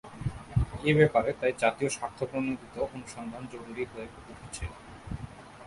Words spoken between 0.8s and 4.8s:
এ ব্যাপারে তাই জাতীয় স্বার্থপ্রণোদিত অনুসন্ধান জরুরি হয়ে উঠেছে।